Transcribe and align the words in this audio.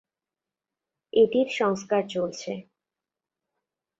এটির 1.13 1.47
সংস্কার 1.51 2.03
চলছে। 2.09 2.51